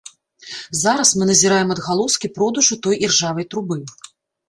[0.83, 3.83] Зараз мы назіраем адгалоскі продажу той іржавай трубы.